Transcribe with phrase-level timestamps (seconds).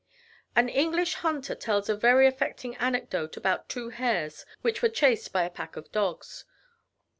[0.55, 5.43] An English hunter tells a very affecting anecdote about two hares which were chased by
[5.43, 6.43] a pack of dogs.